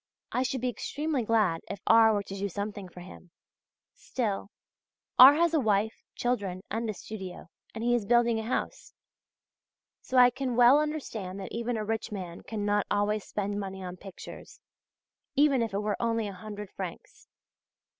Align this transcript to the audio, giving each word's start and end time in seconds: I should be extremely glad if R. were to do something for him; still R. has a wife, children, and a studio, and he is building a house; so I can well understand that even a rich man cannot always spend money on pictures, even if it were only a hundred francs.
I 0.31 0.41
should 0.41 0.61
be 0.61 0.67
extremely 0.69 1.21
glad 1.21 1.61
if 1.69 1.79
R. 1.85 2.11
were 2.11 2.23
to 2.23 2.35
do 2.35 2.49
something 2.49 2.89
for 2.89 3.01
him; 3.01 3.29
still 3.93 4.49
R. 5.19 5.35
has 5.35 5.53
a 5.53 5.59
wife, 5.59 6.01
children, 6.15 6.63
and 6.71 6.89
a 6.89 6.93
studio, 6.95 7.49
and 7.75 7.83
he 7.83 7.93
is 7.93 8.07
building 8.07 8.39
a 8.39 8.43
house; 8.43 8.95
so 10.01 10.17
I 10.17 10.31
can 10.31 10.55
well 10.55 10.79
understand 10.79 11.39
that 11.39 11.51
even 11.51 11.77
a 11.77 11.85
rich 11.85 12.11
man 12.11 12.41
cannot 12.41 12.87
always 12.89 13.23
spend 13.25 13.59
money 13.59 13.83
on 13.83 13.95
pictures, 13.95 14.59
even 15.35 15.61
if 15.61 15.71
it 15.71 15.81
were 15.81 16.01
only 16.01 16.27
a 16.27 16.33
hundred 16.33 16.71
francs. 16.71 17.27